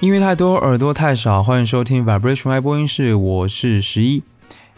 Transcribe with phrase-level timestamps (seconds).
[0.00, 4.22] 音乐太多，耳朵太少，欢迎收听 Vibration 爱播音室，我是十一。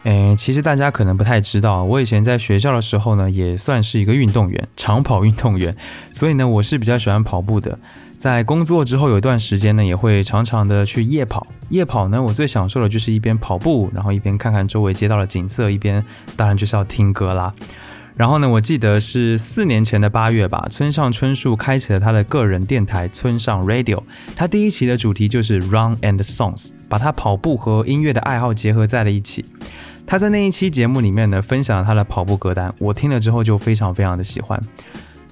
[0.03, 5.77] 诶，其实大家可能不太知道，我以前在学校的时候呢，也算是一个运动员，长跑运动员，
[6.11, 7.79] 所以呢，我是比较喜欢跑步的。
[8.19, 11.47] 在工作之后有一段时间呢，也会常常的去夜跑。
[11.69, 17.55] 夜跑呢，我最享受的就是一边跑步，然后一边看看周围街道的景色，一边当然就是要听歌啦。
[18.15, 24.03] 然后呢，我记得是四年前的八月吧，村上春树开启了他的个人电台村上 Radio。
[24.37, 29.45] 他第一期的主题就是 Run and Songs，把他跑步和音乐的爱好结合在了一起。
[30.07, 34.61] 他在那一期节目里面呢，分享了他的跑步歌单，我听了之后就非常非常的喜欢。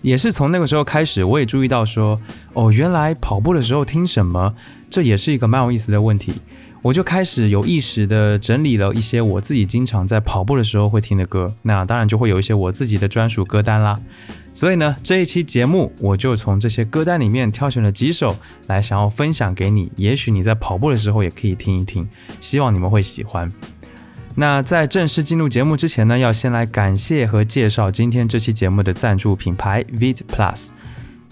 [0.00, 2.18] 也是从那个时候开始，我也注意到说，
[2.54, 4.54] 哦，原来跑步的时候听什么，
[4.88, 6.32] 这也是一个蛮有意思的问题。
[6.82, 14.00] 我就开始有意识的整理了一些我自己经常在跑步的时候会听的歌，那当然就会有一些我自己的专属歌单啦。
[14.52, 18.36] 所以呢，这一期节目我就从这些歌单里面挑选了几首
[18.66, 22.08] 来想要分享给你，也许你在跑步的时候也可以听一听，
[22.40, 23.52] 希望你们会喜欢。
[24.36, 30.68] 那在正式进入节目之前呢，要先来感谢和介绍今天这期节目的赞助品牌 Vit Plus。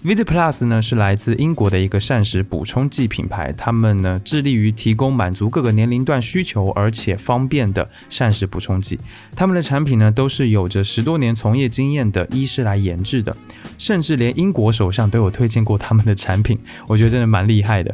[0.01, 8.97] Vit Plus 呢是来自英国的一个膳食补充剂品牌，他们呢致力于提供满足各个年龄段需求而且方便的膳食补充剂。
[9.35, 13.35] 他们的产品呢都是有着十多年从业经验的医师来研制的，
[13.77, 17.93] 甚至连英国首相都有推荐过他们的产品，我觉得真的蛮厉害的。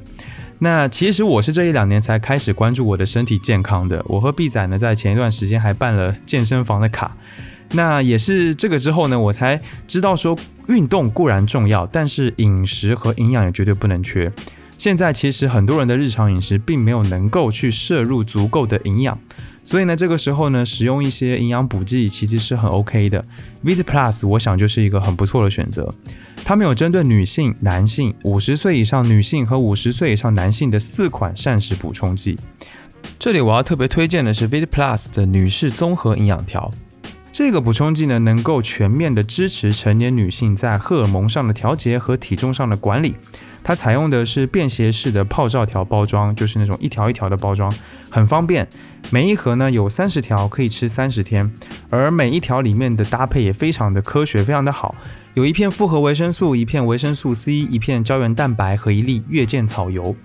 [0.60, 4.06] 那其实我是这一两年才开始关注我的身体健康的。
[4.08, 7.18] 我和 B 仔呢，在前一段时间还办了健身房的卡。
[7.72, 14.32] 那也是这个之后呢，我才知道说，运动固然重要，但是饮食和营养也绝对不能缺。
[14.78, 19.18] 现在其实很多人的日常饮食并没有能够去摄入足够的营养，
[19.64, 23.24] 所以呢，这个时候呢，使用一些营养补剂其实是很 OK 的。
[23.64, 25.94] Vit Plus 我想就是一个很不错的选择。
[26.44, 32.38] 他们有针对女性、男性、五十岁以上女性和五十岁以上男性的四款膳食补充剂。
[33.18, 36.72] 这里我要特别推荐的是 Vit Plus 的女士综合营养条。
[37.38, 43.14] 这个补充剂呢，能够全面的支持成年女性在荷尔蒙上的调节和体重上的管理。
[43.62, 47.70] 它采用的是便携式的泡罩条包装，就是那种一条一条的包装，
[48.10, 48.66] 很方便。
[49.10, 51.52] 每一盒呢有三十条，可以吃三十天。
[51.90, 54.96] 而每一条里面的搭配也非常的科学，非常的好。
[55.34, 60.16] 有一片复合维生素，一片维生素 C，一片胶原蛋白和一粒月见草油。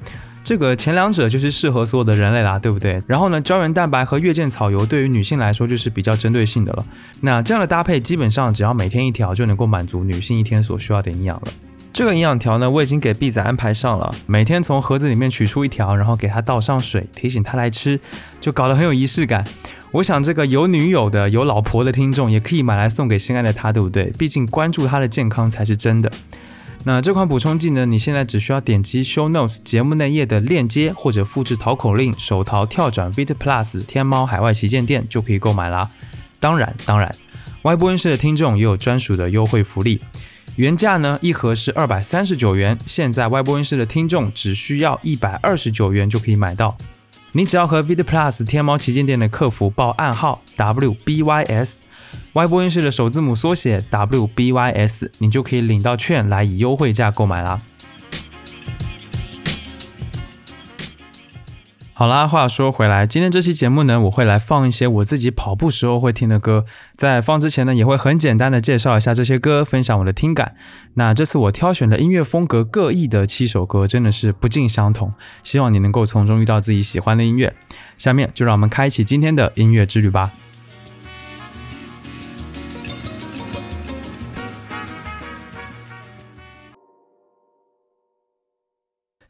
[0.43, 3.01] 这个前两者就是适合所有的人类啦，对不对？
[3.07, 6.85] 然后呢，胶原蛋白和月见草油对于女性来说就是比较针对性的了。
[7.21, 11.45] 那这样的搭配基本上只要每天一条就能够满足女性一天所需要的营养了。
[11.93, 18.01] 这个营养条呢，我已经给 B 仔安排上了，每天从盒子里面取出一条，然后给他倒上水，提醒他来吃，
[18.41, 19.45] 就搞得很有仪式感。
[19.93, 24.05] 我想这个有女友的、有老婆的听众也可以买来送给心爱的他，对不对？
[24.17, 26.11] 毕竟关注他的健康才是真的。
[26.83, 27.85] 那这款补充剂呢？
[27.85, 35.91] 你现在只需要点击 Show Notes 节目内页的链接，或者复制淘口令，手淘跳转 Vit Plus 天猫海外旗舰店就可以购买啦。
[36.39, 37.15] 当然，当然
[37.61, 40.01] ，，Y 播音室的听众也有专属的优惠福利，
[40.57, 46.79] 原价呢一盒是二百三十九元，现在 Y 播音室的听众只需要一百二十九元就可以买到。
[47.33, 51.81] 你只要和 Vit Plus 天猫旗舰店的客服报暗号 WBYS。
[52.33, 57.61] Y 播音室的首字母缩写 WBYS，你就可以领到券来以优惠价购买啦。
[61.93, 66.65] 好啦，话说回来，今天这期节目呢，我会来放一些我自己跑步时候会听的歌。
[66.97, 70.55] 在放之前呢，也会很简单的介绍一下这些歌，分享我的听感。
[70.95, 75.13] 那这次我挑选的音乐风格各异的七首歌，真的是不尽相同。
[75.43, 77.53] 希望你能够从中遇到自己喜欢的音乐。
[77.99, 80.31] 下面就让我们开启今天的音乐之旅吧。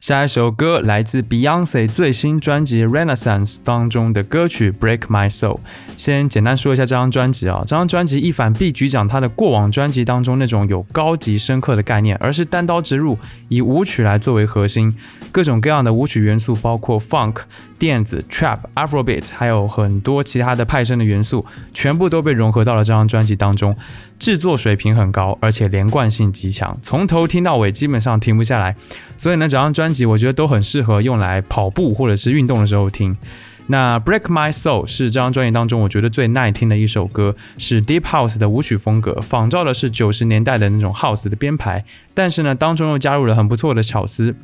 [0.01, 5.57] 下一首歌来自 Beyonce 最新专辑《Renaissance》当中的歌曲《Break My Soul》。
[5.95, 13.19] 先简单说一下这张专辑啊，这张专辑一反 B 局长他的过往专辑当中那种有高级深刻的概念，而是单刀直入，
[13.49, 14.97] 以舞曲来作为核心，
[15.31, 17.43] 各种各样的舞曲元素，包括 Funk。
[17.77, 21.43] 电子、Trap、Afrobeat，还有很多其他的派生的元素，
[21.73, 23.75] 全部都被融合到了这张专辑当中。
[24.19, 28.75] 制作水平很高，而且连贯性极强，从头听到尾基本上停不下来。
[29.17, 33.15] 所以呢，这张专我觉得都很适合用来跑步或者是运动的时候听。
[33.67, 41.83] 那 break my soul 是这张专辑当中我觉得最耐听的一首歌是 deep house 的舞曲风格仿照的是九十年代的那种 house 的编排。
[42.13, 44.35] 但是呢当中又加入了很不错的巧思。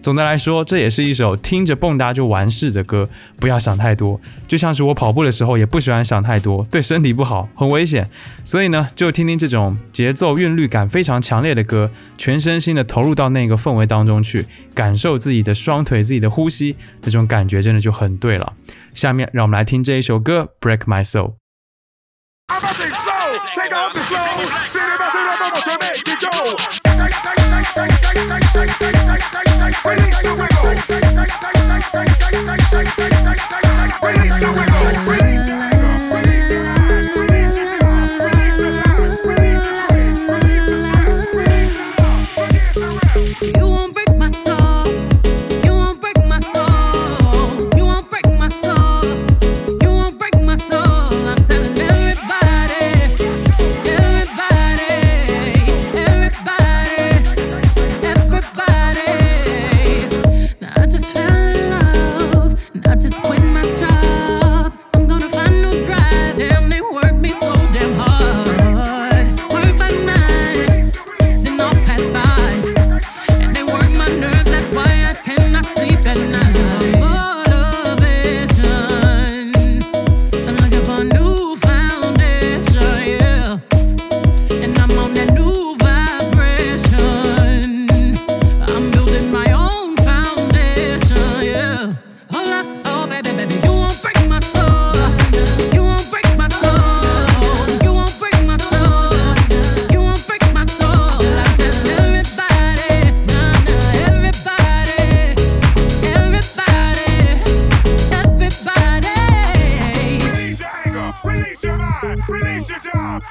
[0.00, 3.08] 总的来说这也是一首听着蹦跶就完事的歌
[3.40, 8.08] 不要想太多就像是我跑步的时候也不喜欢想太多对身体不好很危险
[8.44, 18.52] 所以呢就听听这种节奏韵律感非常强烈的歌全身心的投入到那个氛围当中去感受自己的双腿自己的呼吸那种感觉真的就很对了
[18.92, 21.34] 下面让我们来听这一首歌 break my soul
[29.84, 31.14] Release, the release, release,
[34.40, 35.25] the release, release,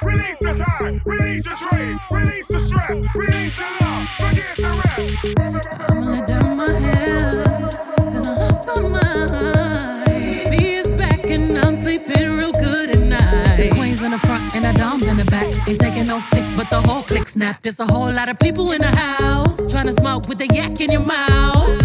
[0.01, 5.67] Release the time, release your trade, release the stress, release the love, forget the rest.
[5.89, 7.45] I'm gonna down my head,
[7.95, 10.49] cause I lost my mind.
[10.49, 13.57] Me is back and I'm sleeping real good at night.
[13.57, 15.45] The queen's in the front and the dom's in the back.
[15.67, 17.61] Ain't taking no flicks, but the whole click snap.
[17.61, 19.71] There's a whole lot of people in the house.
[19.71, 21.84] Trying to smoke with the yak in your mouth.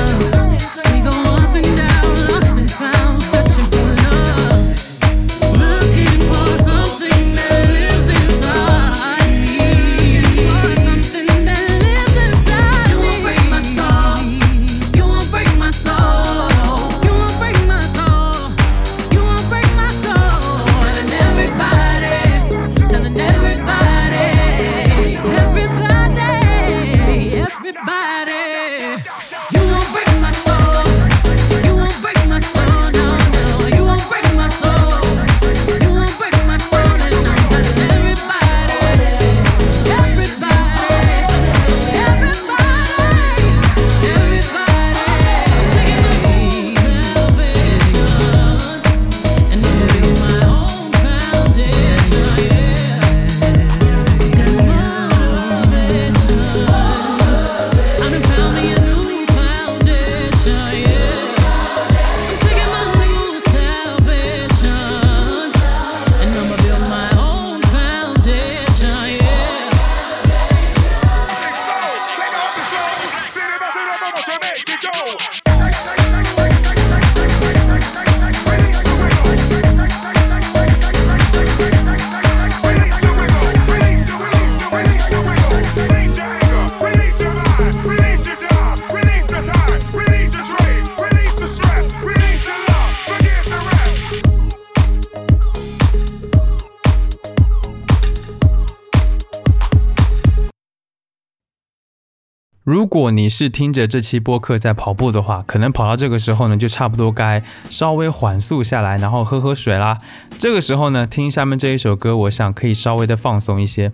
[103.01, 109.97] 如果你是听着这期播客在跑步的话，可能跑到这个时候呢，就差不多该稍微缓速下来，然后喝喝水啦。
[110.37, 113.91] 这个时候呢，听下面这一首歌，我想可以稍微的放松一些。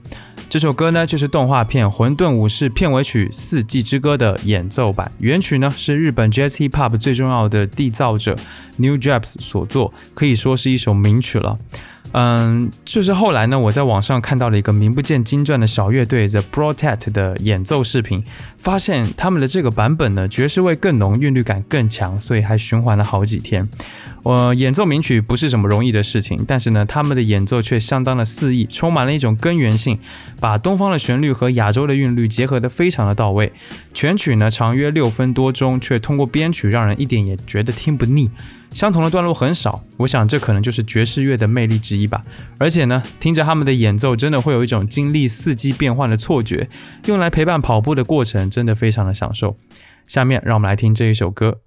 [0.50, 8.36] 这首歌呢，就是动画片《混沌武士》片尾曲《四季之歌》的演奏版，原曲呢是日本 Jazz Hip Hop 最重要的缔造者
[8.76, 11.58] New Japs 所作，可以说是一首名曲了。
[12.14, 18.24] 嗯，就是后来呢，我在网上看到了一个名不见经传的小乐队 The Protect 的演奏视频，
[18.58, 23.68] 发现他们的这个版本呢，爵士味更浓，韵律感更强，所以还循环了好几天。
[24.24, 30.00] 我演奏名曲不是什么容易的事情，但是呢，他们的演奏却相当的肆意，充满了一种根源性，
[30.40, 33.54] 把东方的旋律和亚洲的韵律结合得非常的到位。
[33.94, 38.32] 全曲呢长约六分多钟，却通过编曲让人一点也觉得听不腻。
[38.72, 42.24] 相同的段落很少，我想这可能就是爵士乐的魅力之一吧。
[42.58, 46.70] 而且呢，听着他们的演奏，真的会有一种经历四季变换的错觉，
[47.06, 49.56] 用来陪伴跑步的过程，真的非常的享受。
[50.06, 51.62] 下面让我们来听这一首歌。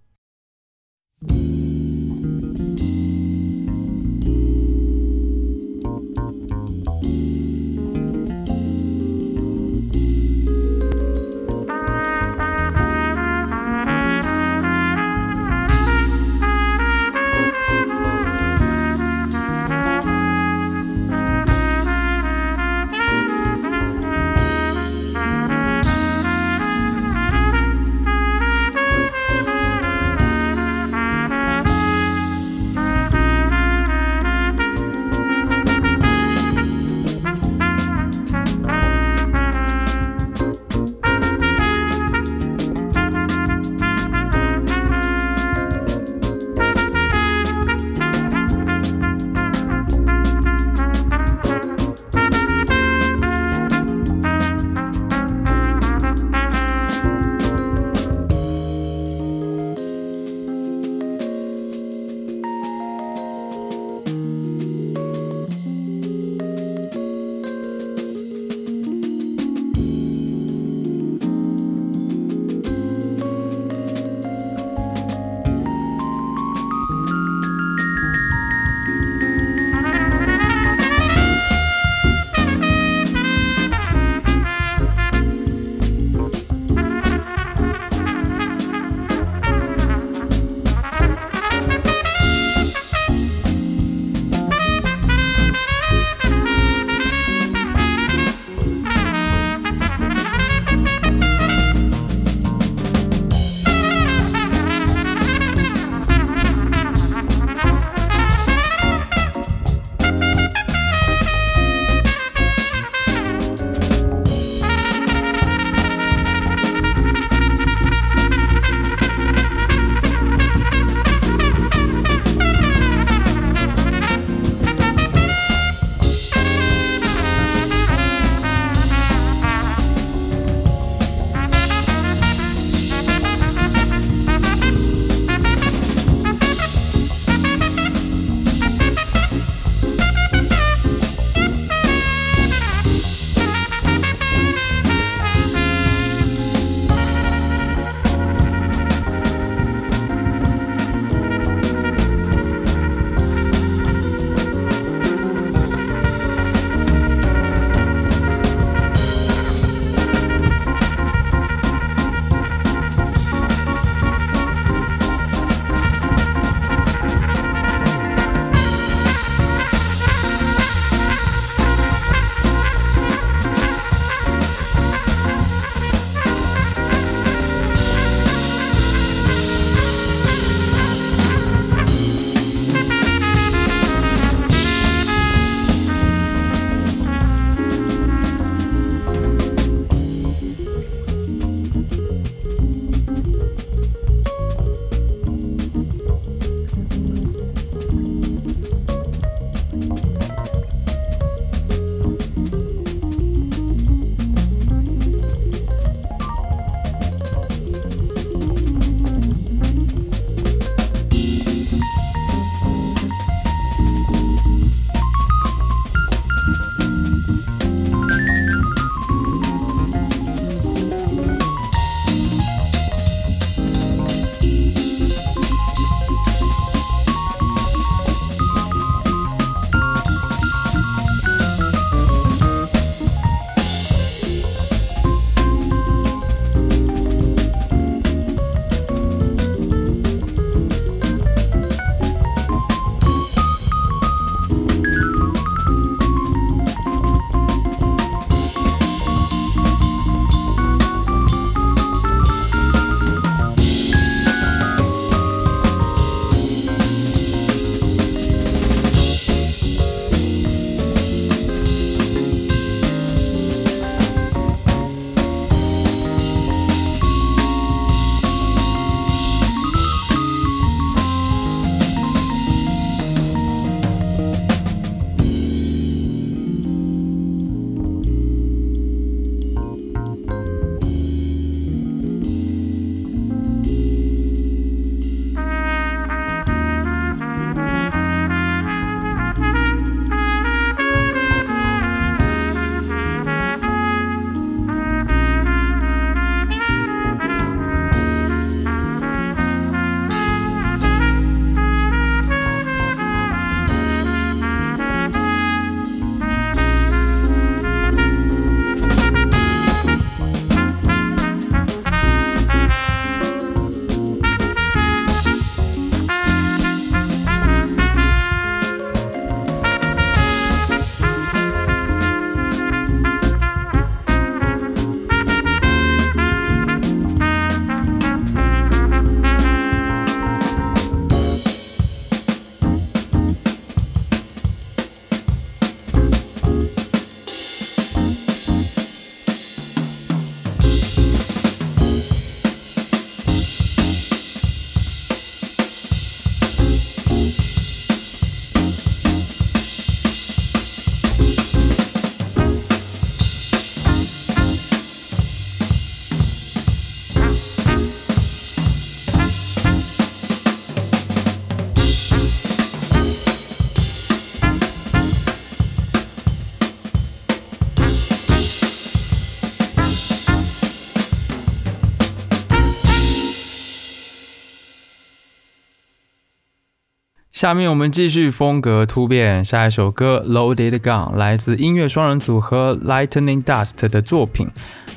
[377.40, 384.46] 下面我们继续风格突变，下一首歌《Loaded Gun》来自音乐双人组合 Lightning Dust 的作品。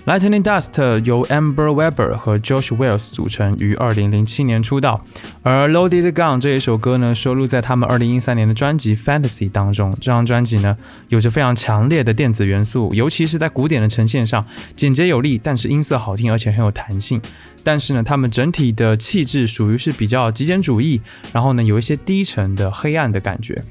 [0.06, 5.01] Lightning Dust 由 Amber Webber 和 Josh Wells 组成，于2007年出道。
[5.41, 9.91] 而《Loaded Gun》这一首歌呢，收录在他们2013年的专辑《Fantasy》当中。
[10.01, 10.75] 这张专辑呢，
[11.08, 17.21] 有着非常强烈的电子元素，尤其是在鼓点的呈现上，简洁有力，但是音色好听，而且很有弹性。
[17.63, 23.63] 但是呢，他们整体的气质属于是比较极简主义，然后呢，有一些低沉的黑暗的感觉。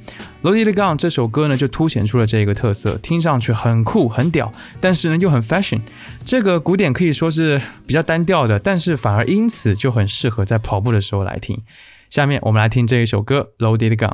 [0.48, 4.50] 《Loaded Gun》这首歌呢，就凸显出了这个特色，听上去很酷很屌，
[4.80, 5.80] 但是呢又很 fashion。
[6.24, 11.62] 这个鼓点可以说是比较单调的，但是反而因此就很适合在跑步的时候来听。
[12.10, 14.08] 下面我们来听这一首歌《Loaded Gun》。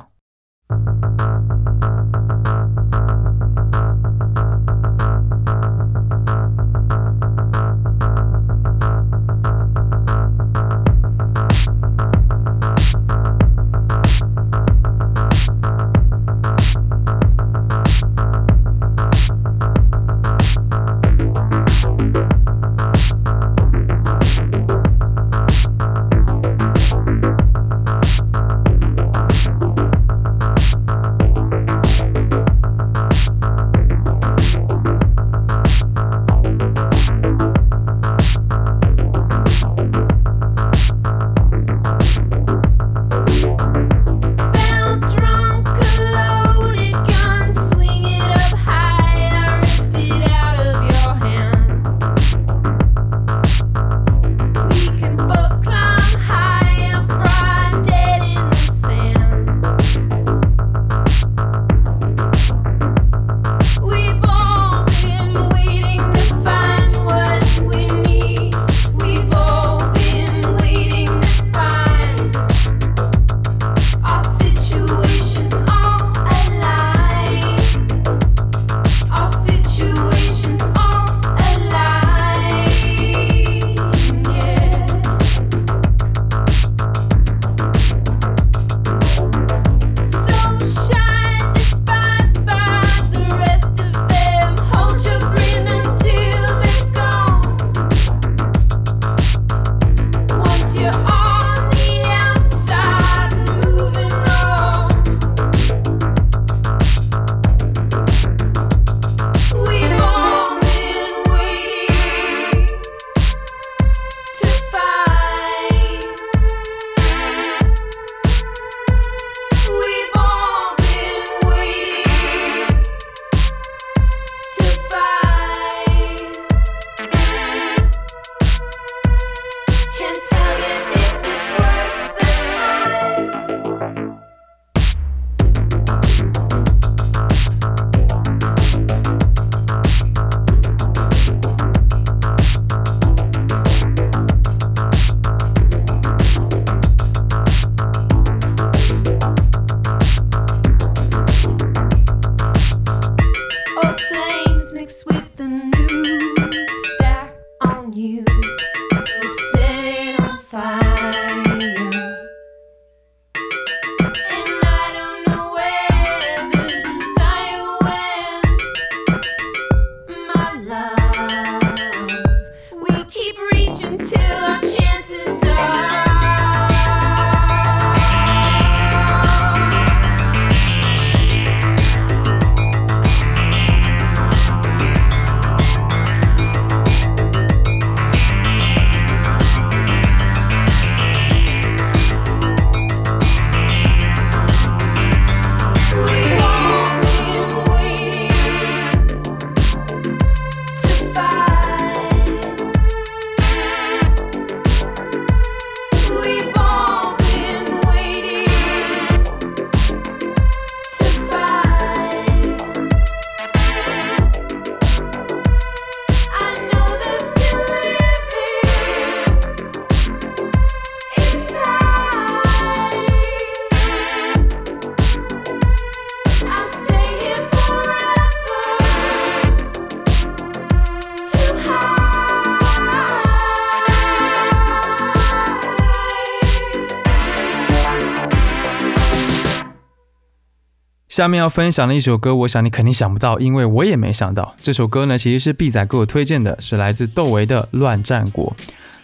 [241.19, 244.55] 下面要分享的一首歌，我想你肯定想不到，因为我也没想到。
[244.63, 248.55] 这首歌呢，其实是 B 仔给我推荐的，是来自窦唯的《乱战国》。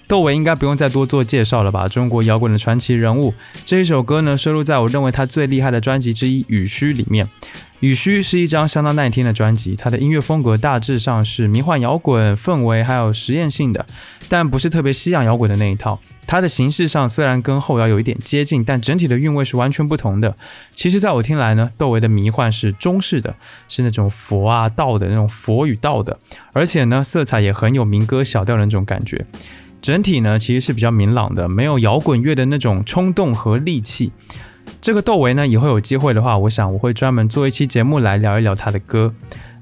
[0.06, 1.88] 窦唯应该不用再多做介绍了吧？
[1.88, 3.34] 中国摇滚的传奇人物。
[3.64, 7.26] 这一首歌呢，收录在我认为他最厉害的专辑之一《雨虚》里面。
[7.84, 13.84] 《雨虚》是一张相当耐听的专辑，它的音乐风格大致上是迷幻摇滚氛围，还有实验性的，
[14.26, 16.00] 但不是特别西洋摇滚的那一套。
[16.26, 20.34] 它的形式上虽然跟后摇有一点接近，但整体的韵味是完全不同的。
[20.72, 23.34] 其实，在我听来呢，窦唯的迷幻是中式的，
[23.68, 26.18] 是那种佛啊道的那种佛与道的，
[26.54, 29.26] 而且呢，色彩也很有民歌小调的那种感觉。
[29.82, 34.10] 整体呢，其实是比较明朗的，没有摇滚乐的那种冲动和戾气。
[34.84, 39.14] 这个窦唯呢，以后有机会的话，我想我会专门做一期节目来聊一聊他的歌。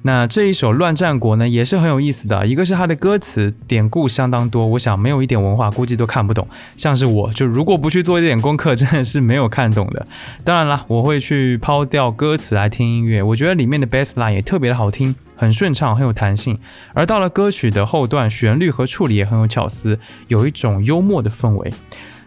[0.03, 2.45] 那这一首《乱战国》呢，也是很有意思的。
[2.45, 6.49] 一个是它的歌词典故相当多，我想没有一点文化，估计都看不懂。
[6.77, 10.05] 像是我就如果不去做一点功课，真的是没有看懂的。
[10.43, 13.23] 当然了，我会去抛掉歌词来听音乐。
[13.23, 16.59] 我觉得里面的 bass line 也特别的好听，很顺畅，很有弹性。
[16.95, 21.73] 而到了歌曲的后段，旋律和处理也很有巧思，有一种幽默的氛围。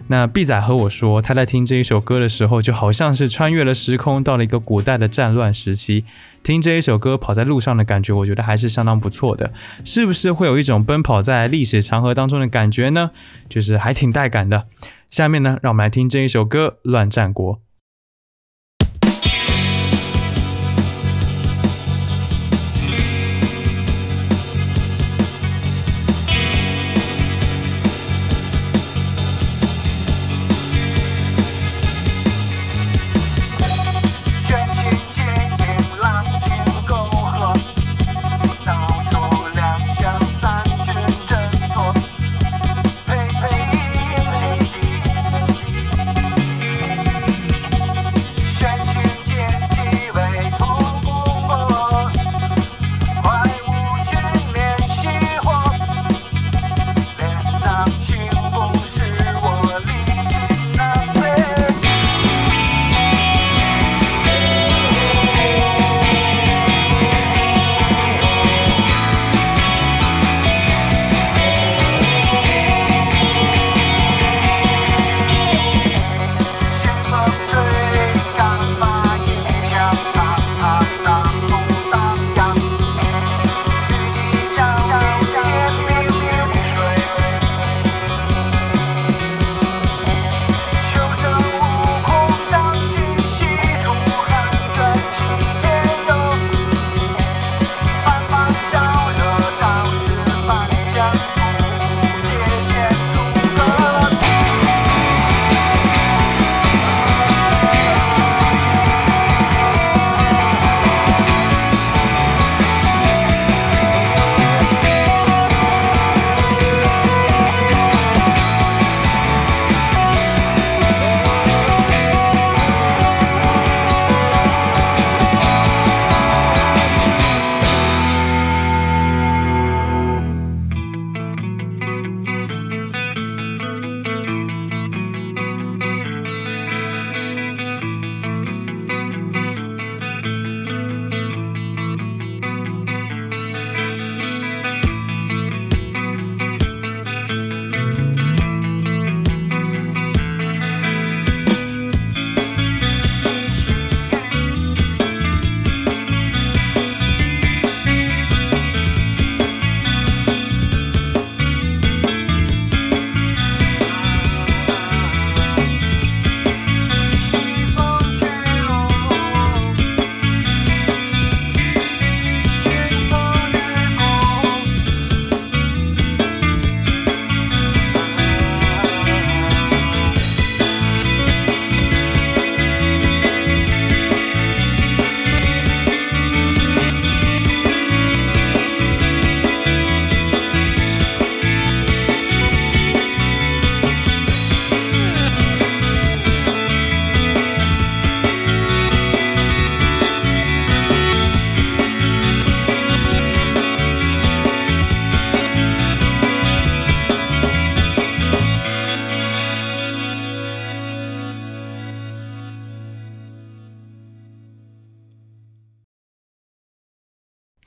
[0.07, 6.05] 那 B 仔和我说，他在听这一首歌的时候，就好像是穿越了时空，到了一个古代的战乱时期。
[6.43, 9.51] 听这一首歌，跑在路上的感觉，我觉得还是相当不错的。
[9.83, 13.09] 是不是会有一种奔跑在历史长河当中的感觉呢？
[13.49, 14.67] 就是还挺带感的。
[15.09, 17.55] 下面呢，让我们来听这一首歌《乱战国》。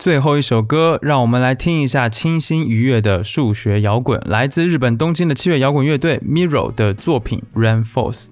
[0.08, 8.24] 最后一首歌，让我们来听一下清新愉悦的数学摇滚，来自日本东京的七月摇滚乐队 Miro 的作品《Rainforce》。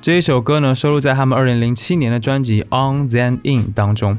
[0.00, 4.16] 这一首歌呢，收录在他们2007年的专辑《On Then In》当中。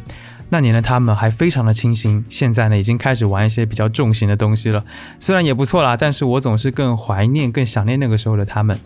[0.50, 4.84] 那年的他们还非常的清新，现在呢已经开始玩一些比较重型的东西了，
[5.18, 8.78] 虽然也不错啦，但是我总是更怀念、更想念那个时候的他们。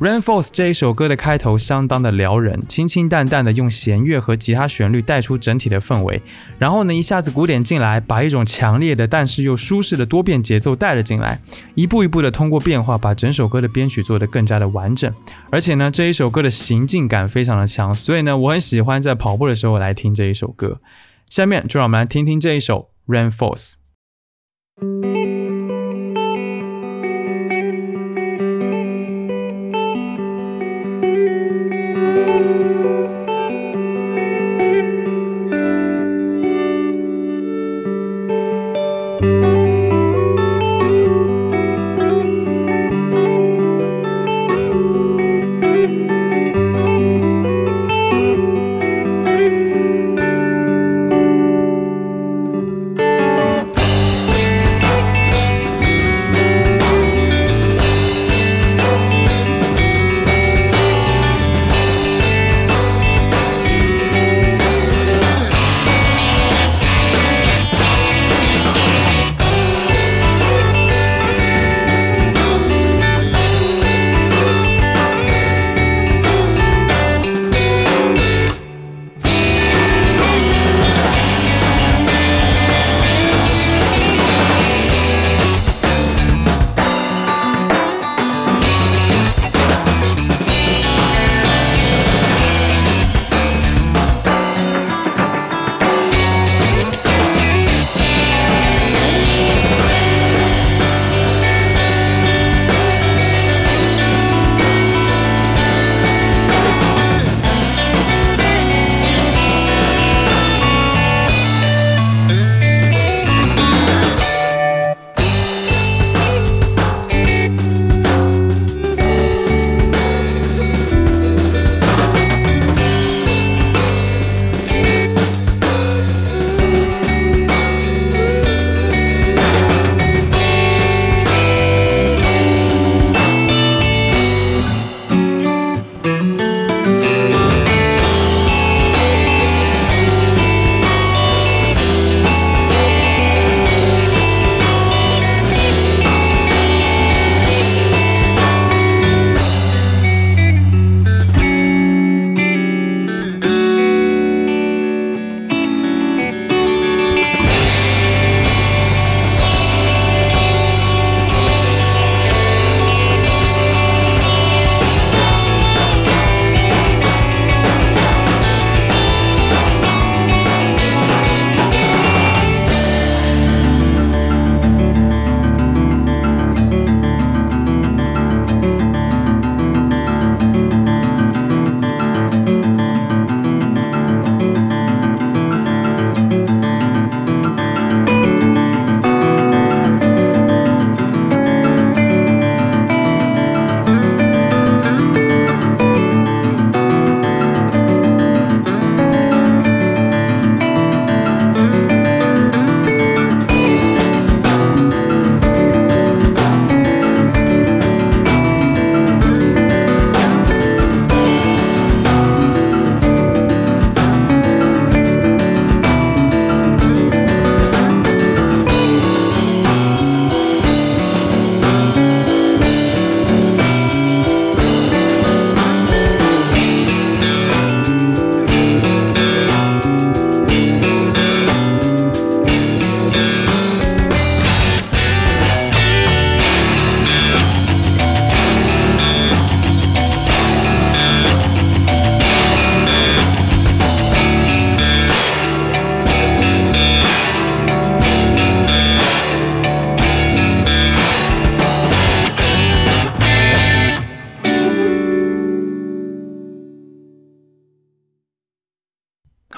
[0.00, 6.22] Rainforce 这一首歌的开头相当的撩人，清清淡淡的用弦乐和吉他旋律带出整体的氛围，
[6.58, 11.38] 然后呢一下子鼓点进来，把一种强烈的但是又舒适的多变节奏带了进来，
[11.74, 15.12] 一步一步的通过变化把整首歌的编曲做得更加的完整，
[15.50, 20.80] 而且呢这一首歌的行进感非常的强，所以呢我很喜欢在跑步的时候来听这一首歌。
[21.28, 23.74] 下面就让我们来听听这一首 Rainforce。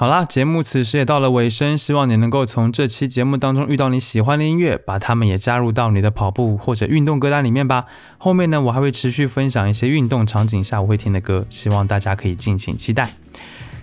[0.02, 7.84] 好啦，节目此时也到了尾声，希望你能够从这期节目当中遇到你喜欢的音乐，把它们也加入到你的跑步或者运动歌单里面吧。
[8.18, 13.10] 后面呢，我还会持续分享一些运动场景下我会听的歌，希望大家可以敬请期待。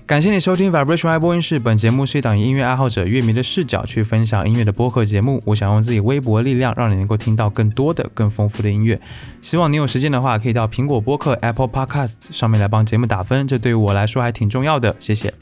[0.06, 1.58] 感谢你收听 Vibration 爱播音室。
[1.58, 5.42] 本节目是一档以音乐爱好者、乐迷的视角去分享音乐的播客节目。
[5.46, 9.00] 我想用自己微薄力量，让你能够听到更多的、更丰富的音乐。
[9.42, 14.94] 希望你有时间的话，可以到苹果播客 Apple Podcasts 上面来帮节目打分，这对于我来说还挺重要的。
[15.00, 15.34] 谢谢。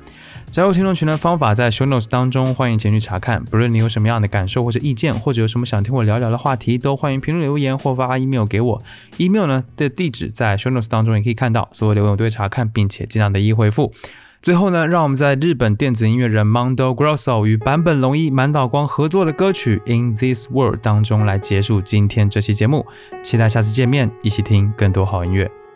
[0.58, 3.46] 加入听众群的方法在 Show Notes 当中，欢迎前去查看。
[3.46, 8.82] 不论你有什么样的感受或者意见，或者有什么想听我聊聊的话题，都欢迎评论留言或发 email 给我。
[9.18, 13.92] email 呢的地址在 Show Notes 当中也可以看到，所有留言我都会查看，并且尽量的一一回复。
[14.42, 22.84] 最后呢，让我们在日本电子音乐人 Mondo Grosso 与坂本龙一、满岛光合作的歌曲《In This World》当中来结束今天这期节目。
[23.22, 25.67] 期待下次见面，一起听更多好音乐。